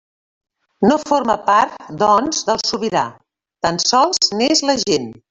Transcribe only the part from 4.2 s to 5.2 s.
n'és l'agent.